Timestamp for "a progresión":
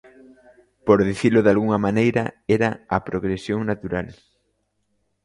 2.95-3.59